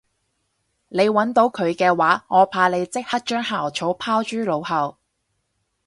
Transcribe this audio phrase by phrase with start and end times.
[0.87, 4.97] 你搵到佢嘅話我怕你即刻將校草拋諸腦後